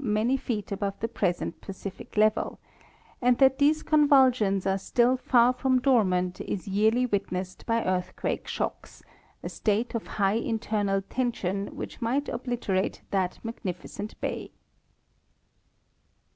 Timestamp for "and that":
3.20-3.58